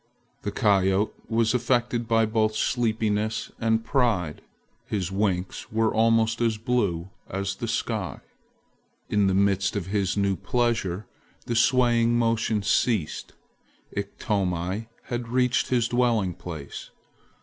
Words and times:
The 0.41 0.49
coyote 0.51 1.13
was 1.29 1.53
affected 1.53 2.07
by 2.07 2.25
both 2.25 2.55
sleepiness 2.55 3.51
and 3.59 3.85
pride. 3.85 4.41
His 4.87 5.11
winks 5.11 5.71
were 5.71 5.93
almost 5.93 6.41
as 6.41 6.57
blue 6.57 7.11
as 7.29 7.53
the 7.57 7.67
sky. 7.67 8.21
In 9.09 9.27
the 9.27 9.35
midst 9.35 9.75
of 9.75 9.85
his 9.85 10.17
new 10.17 10.35
pleasure 10.35 11.05
the 11.45 11.55
swaying 11.55 12.17
motion 12.17 12.63
ceased. 12.63 13.33
Iktomi 13.95 14.87
had 15.03 15.27
reached 15.27 15.67
his 15.67 15.87
dwelling 15.87 16.33
place. 16.33 16.89